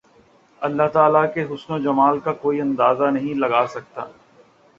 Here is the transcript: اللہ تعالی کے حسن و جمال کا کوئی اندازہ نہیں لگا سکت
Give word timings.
اللہ 0.61 0.87
تعالی 0.93 1.19
کے 1.33 1.43
حسن 1.43 1.73
و 1.73 1.77
جمال 1.79 2.19
کا 2.19 2.33
کوئی 2.41 2.61
اندازہ 2.61 3.11
نہیں 3.11 3.39
لگا 3.39 3.65
سکت 3.67 3.99